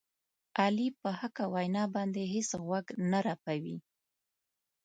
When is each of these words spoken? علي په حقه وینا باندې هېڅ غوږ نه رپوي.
علي 0.61 0.87
په 1.01 1.09
حقه 1.19 1.45
وینا 1.53 1.83
باندې 1.95 2.21
هېڅ 2.33 2.49
غوږ 2.65 2.85
نه 3.11 3.19
رپوي. 3.27 3.77